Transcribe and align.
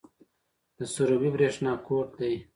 د 0.77 0.79
سروبي 0.93 1.29
بریښنا 1.35 1.73
کوټ 1.85 2.09
دی 2.19 2.33